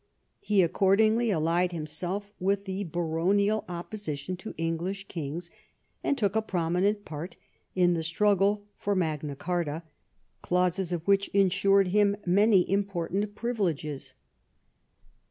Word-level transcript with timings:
He 0.39 0.63
accordingly 0.63 1.29
allied 1.29 1.71
himself 1.73 2.31
with 2.39 2.65
the 2.65 2.85
baronial 2.85 3.63
opposition 3.69 4.35
to 4.37 4.55
English 4.57 5.07
kings, 5.07 5.51
and 6.03 6.17
took 6.17 6.35
a 6.35 6.41
prominent 6.41 7.05
part 7.05 7.35
in 7.75 7.93
the 7.93 8.01
struggle 8.01 8.65
for 8.79 8.95
Magna 8.95 9.35
Charta, 9.35 9.83
clauses 10.41 10.91
of 10.91 11.07
which 11.07 11.27
ensured 11.35 11.89
him 11.89 12.17
many 12.25 12.67
important 12.67 13.35
privileges. 13.35 14.15